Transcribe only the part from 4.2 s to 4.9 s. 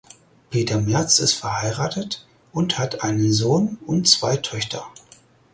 Töchter.